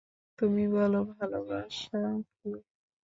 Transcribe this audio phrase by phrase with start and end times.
[0.39, 1.99] তুমি বলো ভালোবাসা
[2.33, 2.51] কি?